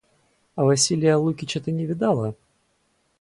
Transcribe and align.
А 0.55 0.63
Василия 0.65 1.15
Лукича 1.15 1.59
ты 1.61 1.71
не 1.71 1.85
видала? 1.85 2.33